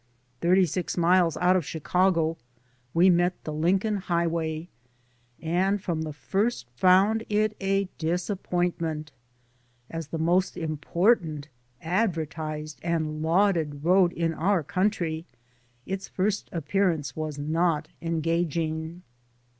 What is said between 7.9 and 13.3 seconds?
disappointment. As the most important, adver tised and